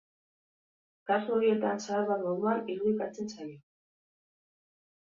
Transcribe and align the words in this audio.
Kasu 1.09 1.35
horietan 1.35 1.83
zahar 1.85 2.09
bat 2.13 2.25
moduan 2.25 2.65
irudikatzen 2.77 3.33
zaio. 3.39 3.63